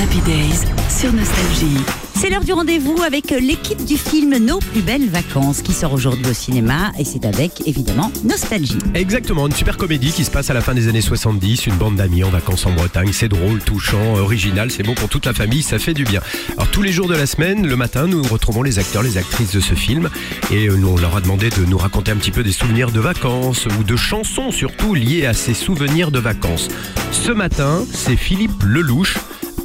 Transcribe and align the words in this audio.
Happy 0.00 0.20
Days 0.20 0.60
sur 0.88 1.12
Nostalgie. 1.12 1.84
C'est 2.14 2.30
l'heure 2.30 2.44
du 2.44 2.52
rendez-vous 2.52 3.02
avec 3.02 3.30
l'équipe 3.30 3.84
du 3.84 3.96
film 3.96 4.36
Nos 4.38 4.60
plus 4.60 4.80
belles 4.80 5.08
vacances 5.08 5.60
qui 5.60 5.72
sort 5.72 5.92
aujourd'hui 5.92 6.30
au 6.30 6.32
cinéma 6.32 6.92
et 7.00 7.04
c'est 7.04 7.24
avec 7.24 7.66
évidemment 7.66 8.12
Nostalgie. 8.22 8.78
Exactement, 8.94 9.48
une 9.48 9.54
super 9.54 9.76
comédie 9.76 10.12
qui 10.12 10.24
se 10.24 10.30
passe 10.30 10.50
à 10.50 10.54
la 10.54 10.60
fin 10.60 10.74
des 10.74 10.86
années 10.86 11.00
70, 11.00 11.66
une 11.66 11.74
bande 11.74 11.96
d'amis 11.96 12.22
en 12.22 12.30
vacances 12.30 12.64
en 12.66 12.72
Bretagne, 12.72 13.10
c'est 13.12 13.28
drôle, 13.28 13.58
touchant, 13.60 14.14
original, 14.14 14.70
c'est 14.70 14.84
bon 14.84 14.94
pour 14.94 15.08
toute 15.08 15.26
la 15.26 15.32
famille, 15.32 15.62
ça 15.62 15.80
fait 15.80 15.94
du 15.94 16.04
bien. 16.04 16.20
Alors 16.56 16.70
tous 16.70 16.82
les 16.82 16.92
jours 16.92 17.08
de 17.08 17.14
la 17.14 17.26
semaine, 17.26 17.66
le 17.66 17.74
matin, 17.74 18.06
nous 18.06 18.22
retrouvons 18.22 18.62
les 18.62 18.78
acteurs, 18.78 19.02
les 19.02 19.16
actrices 19.16 19.52
de 19.52 19.60
ce 19.60 19.74
film 19.74 20.10
et 20.52 20.68
euh, 20.68 20.78
on 20.86 20.96
leur 20.96 21.16
a 21.16 21.20
demandé 21.20 21.50
de 21.50 21.64
nous 21.64 21.78
raconter 21.78 22.12
un 22.12 22.16
petit 22.16 22.32
peu 22.32 22.44
des 22.44 22.52
souvenirs 22.52 22.92
de 22.92 23.00
vacances 23.00 23.66
ou 23.66 23.82
de 23.82 23.96
chansons 23.96 24.52
surtout 24.52 24.94
liées 24.94 25.26
à 25.26 25.34
ces 25.34 25.54
souvenirs 25.54 26.12
de 26.12 26.20
vacances. 26.20 26.68
Ce 27.10 27.32
matin, 27.32 27.84
c'est 27.92 28.16
Philippe 28.16 28.62
Lelouch, 28.64 29.16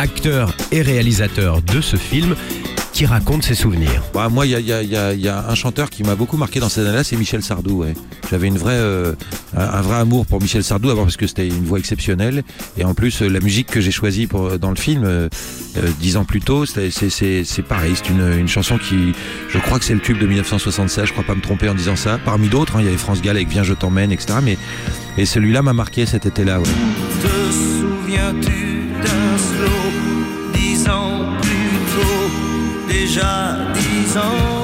acteur 0.03 0.53
et 0.73 0.81
réalisateur 0.81 1.61
de 1.61 1.79
ce 1.81 1.95
film, 1.95 2.35
qui 2.91 3.07
raconte 3.07 3.43
ses 3.43 3.55
souvenirs. 3.55 4.03
Bah, 4.13 4.29
moi, 4.29 4.45
il 4.45 4.51
y 4.51 4.55
a, 4.55 4.59
y 4.59 4.71
a- 4.71 4.83
y 4.83 4.95
a- 4.95 5.13
y 5.15 5.27
a 5.27 5.47
un 5.49 5.55
chanteur 5.55 5.89
qui 5.89 6.03
m'a 6.03 6.13
beaucoup 6.13 6.37
marqué 6.37 6.59
dans 6.59 6.69
ces 6.69 6.81
années-là, 6.81 7.03
c'est 7.03 7.15
Michel 7.15 7.41
Sardou. 7.41 7.79
Ouais. 7.81 7.95
J'avais 8.29 8.47
une 8.47 8.57
vraie, 8.59 8.73
euh, 8.75 9.13
un, 9.57 9.81
vrai 9.81 9.95
amour 9.97 10.27
pour 10.27 10.39
Michel 10.39 10.63
Sardou, 10.63 10.89
d'abord 10.89 11.05
parce 11.05 11.17
que 11.17 11.25
c'était 11.25 11.47
une 11.47 11.63
voix 11.65 11.79
exceptionnelle, 11.79 12.43
et 12.77 12.83
en 12.83 12.93
plus 12.93 13.23
euh, 13.23 13.29
la 13.29 13.39
musique 13.39 13.65
que 13.67 13.81
j'ai 13.81 13.89
choisie 13.89 14.27
pour, 14.27 14.59
dans 14.59 14.69
le 14.69 14.75
film, 14.75 15.05
euh, 15.05 15.27
euh, 15.77 15.89
dix 16.01 16.17
ans 16.17 16.23
plus 16.25 16.41
tôt, 16.41 16.65
c'est 16.67 16.91
pareil. 17.67 17.93
C'est 17.95 18.09
une, 18.09 18.37
une 18.39 18.47
chanson 18.47 18.77
qui, 18.77 19.13
je 19.49 19.57
crois 19.57 19.79
que 19.79 19.85
c'est 19.85 19.95
le 19.95 20.01
tube 20.01 20.19
de 20.19 20.27
1976. 20.27 21.07
Je 21.07 21.11
crois 21.13 21.23
pas 21.23 21.33
me 21.33 21.41
tromper 21.41 21.69
en 21.69 21.73
disant 21.75 21.95
ça. 21.95 22.19
Parmi 22.23 22.47
d'autres, 22.47 22.75
hein, 22.75 22.81
il 22.81 22.85
y 22.85 22.89
avait 22.89 22.97
France 22.97 23.21
Gall 23.23 23.37
avec 23.37 23.47
Viens, 23.49 23.63
je 23.63 23.73
t'emmène, 23.73 24.11
etc. 24.11 24.35
Mais 24.43 24.57
et 25.17 25.25
celui-là 25.25 25.63
m'a 25.63 25.73
marqué 25.73 26.05
cet 26.05 26.27
été-là. 26.27 26.59
Ouais. 26.59 26.65
Te 27.23 27.27
souviens-tu 27.53 28.82
d'un 29.03 29.37
slow 29.37 29.81
dix 30.53 30.87
ans 30.87 31.19
plus 31.41 31.73
tôt 31.93 32.23
Déjà 32.87 33.57
dix 33.73 33.82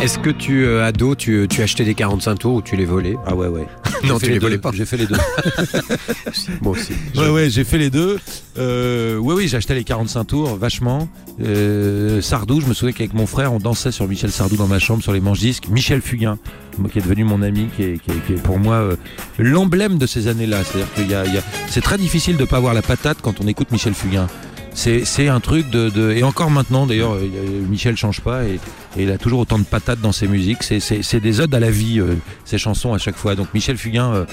Est-ce 0.02 0.20
que 0.20 0.30
tu, 0.30 0.64
euh, 0.66 0.86
ado, 0.86 1.16
tu, 1.16 1.48
tu 1.50 1.62
achetais 1.62 1.84
des 1.84 1.94
45 1.96 2.36
tours 2.40 2.54
ou 2.56 2.62
tu 2.62 2.76
les 2.76 2.86
volais 2.86 3.18
Ah 3.26 3.36
ouais, 3.36 3.48
ouais. 3.48 3.66
Non, 4.04 4.14
J'ai 4.14 4.20
fait 4.20 4.20
tu 4.20 4.26
les 4.28 4.34
les 4.34 4.40
volais 4.40 4.56
deux. 4.56 4.62
pas. 4.62 4.72
J'ai 4.74 4.86
fait 4.86 4.98
les 4.98 5.08
deux. 5.08 5.16
Moi 6.62 6.72
aussi. 6.74 6.94
Ouais, 7.18 7.30
ouais, 7.30 7.50
j'ai 7.50 7.64
fait 7.66 7.78
les 7.78 7.90
deux. 7.90 8.18
Euh, 8.58 9.18
ouais, 9.18 9.34
oui, 9.36 9.48
j'ai 9.48 9.58
acheté 9.58 9.74
les 9.74 9.84
45 9.84 10.24
tours, 10.26 10.56
vachement. 10.56 11.10
Euh, 11.44 12.22
Sardou, 12.22 12.62
je 12.62 12.68
me 12.68 12.74
souviens 12.74 12.94
qu'avec 12.94 13.14
mon 13.14 13.26
frère, 13.26 13.52
on 13.52 13.60
dansait 13.60 13.92
sur 13.92 14.08
Michel 14.08 14.32
Sardou 14.32 14.56
dans 14.56 14.68
ma 14.68 14.80
chambre, 14.80 15.04
sur 15.04 15.12
les 15.14 15.20
manches 15.20 15.40
disques. 15.40 15.68
Michel 15.70 16.02
Fugain, 16.02 16.38
moi, 16.78 16.90
qui 16.90 17.00
est 17.00 17.02
devenu 17.02 17.24
mon 17.26 17.42
ami, 17.42 17.68
qui 17.76 17.84
est, 17.84 18.00
qui 18.00 18.12
est- 18.12 18.26
qui 18.26 18.34
est 18.34 18.42
pour 18.42 18.58
moi 18.60 18.76
euh, 18.76 18.96
l'emblème 19.38 19.98
de 19.98 20.06
ces 20.06 20.28
années-là. 20.28 20.64
C'est-à-dire 20.64 20.94
qu'il 20.94 21.10
y 21.10 21.16
a, 21.16 21.26
il 21.26 21.34
y 21.34 21.38
a- 21.38 21.44
c'est 21.68 21.82
très 21.82 21.98
difficile 21.98 22.38
de 22.38 22.46
pas 22.46 22.58
avoir 22.58 22.74
la 22.74 22.82
patate 22.82 23.18
quand 23.22 23.42
on 23.42 23.48
écoute 23.48 23.72
Michel 23.72 23.94
Fugain. 23.94 24.28
C'est, 24.74 25.28
un 25.28 25.40
truc 25.42 25.70
de, 25.70 25.90
de- 25.90 26.12
et 26.12 26.24
encore 26.24 26.50
maintenant 26.50 26.86
d'ailleurs, 26.88 27.14
euh, 27.16 27.28
Michel 27.70 27.98
change 27.98 28.22
pas 28.22 28.46
et, 28.46 28.60
et 28.98 29.04
il 29.04 29.12
a 29.12 29.18
toujours 29.18 29.40
autant 29.42 29.60
de 29.60 29.64
patates 29.66 30.00
dans 30.00 30.14
ses 30.14 30.28
musiques. 30.28 30.64
C'est, 30.64 31.20
des 31.20 31.42
odes 31.42 31.54
à 31.54 31.60
la 31.60 31.70
vie, 31.70 32.00
euh, 32.00 32.16
ces 32.46 32.58
chansons 32.58 32.94
à 32.94 32.98
chaque 32.98 33.18
fois. 33.18 33.36
Donc 33.36 33.48
Michel 33.54 33.78
Fugain, 33.78 34.14
euh, 34.14 34.26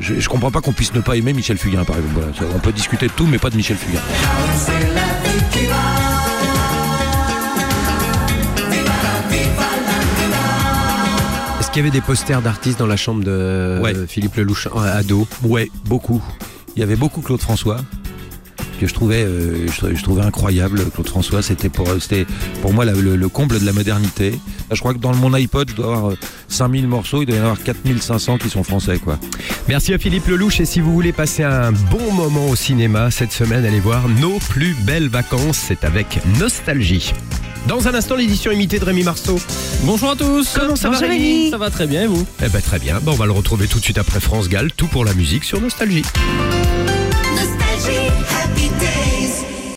je, 0.00 0.28
comprends 0.28 0.50
pas 0.52 0.60
qu'on 0.60 0.72
puisse 0.72 0.94
ne 0.94 1.00
pas 1.00 1.16
aimer 1.16 1.32
Michel 1.32 1.58
Fugain 1.58 1.84
par 1.84 1.96
exemple. 1.96 2.20
Voilà, 2.38 2.52
on 2.54 2.60
peut 2.60 2.72
discuter 2.72 3.08
de 3.08 3.12
tout, 3.12 3.26
mais 3.26 3.38
pas 3.38 3.50
de 3.50 3.56
Michel 3.56 3.76
Fugain. 3.76 4.00
Est-ce 11.60 11.70
qu'il 11.70 11.78
y 11.78 11.80
avait 11.80 11.90
des 11.90 12.00
posters 12.00 12.40
d'artistes 12.40 12.78
dans 12.78 12.86
la 12.86 12.96
chambre 12.96 13.24
de 13.24 13.80
Ouais. 13.82 13.94
Philippe 14.06 14.36
Lelouch 14.36 14.68
euh, 14.68 14.98
ado? 14.98 15.26
Ouais, 15.42 15.70
beaucoup. 15.86 16.22
Il 16.76 16.80
y 16.80 16.82
avait 16.82 16.96
beaucoup 16.96 17.20
Claude 17.20 17.40
François 17.40 17.78
que 18.78 18.86
je 18.86 18.94
trouvais, 18.94 19.22
euh, 19.24 19.66
je, 19.66 19.76
trouvais- 19.76 19.96
je 19.96 20.02
trouvais 20.02 20.22
incroyable. 20.22 20.84
Claude 20.94 21.08
François, 21.08 21.42
c'était 21.42 21.68
pour, 21.68 21.88
c'était 22.00 22.26
pour 22.62 22.72
moi 22.72 22.84
la- 22.84 22.92
le, 22.92 23.16
le 23.16 23.28
comble 23.28 23.58
de 23.60 23.66
la 23.66 23.72
modernité. 23.72 24.38
Je 24.70 24.78
crois 24.80 24.92
que 24.94 24.98
dans 24.98 25.14
mon 25.14 25.32
iPod, 25.34 25.70
je 25.70 25.74
dois 25.76 25.86
avoir 25.96 26.10
euh, 26.12 26.16
5000 26.48 26.86
morceaux, 26.88 27.22
il 27.22 27.26
doit 27.26 27.36
y 27.36 27.40
en 27.40 27.44
avoir 27.44 27.62
4500 27.62 28.38
qui 28.38 28.48
sont 28.50 28.62
français, 28.62 28.98
quoi. 28.98 29.18
Merci 29.68 29.92
à 29.94 29.98
Philippe 29.98 30.26
Lelouch 30.28 30.60
et 30.60 30.64
si 30.66 30.80
vous 30.80 30.92
voulez 30.92 31.12
passer 31.12 31.42
un 31.42 31.72
bon 31.72 32.12
moment 32.12 32.46
au 32.48 32.56
cinéma 32.56 33.10
cette 33.10 33.32
semaine, 33.32 33.64
allez 33.64 33.80
voir 33.80 34.08
Nos 34.08 34.38
plus 34.50 34.74
belles 34.84 35.08
vacances, 35.08 35.58
c'est 35.68 35.84
avec 35.84 36.18
nostalgie. 36.38 37.12
Dans 37.66 37.86
un 37.88 37.94
instant, 37.94 38.14
l'édition 38.16 38.50
imitée 38.50 38.78
de 38.78 38.84
Rémi 38.84 39.02
Marceau. 39.02 39.38
Bonjour 39.82 40.10
à 40.12 40.16
tous. 40.16 40.54
Comment 40.58 40.76
ça 40.76 40.88
va, 40.88 40.98
Rémi. 40.98 41.50
Ça 41.50 41.58
va 41.58 41.68
très 41.70 41.86
bien 41.86 42.02
et 42.04 42.06
vous? 42.06 42.24
Eh 42.44 42.48
ben 42.48 42.62
très 42.62 42.78
bien, 42.78 42.98
Bon, 43.02 43.12
on 43.12 43.16
va 43.16 43.26
le 43.26 43.32
retrouver 43.32 43.66
tout 43.66 43.78
de 43.78 43.84
suite 43.84 43.98
après 43.98 44.20
France 44.20 44.48
Gall, 44.48 44.72
tout 44.72 44.86
pour 44.86 45.04
la 45.04 45.12
musique 45.12 45.44
sur 45.44 45.60
Nostalgie. 45.60 46.02
Nostalgie, 47.88 48.10
happy 48.26 48.68
days. 48.78 49.17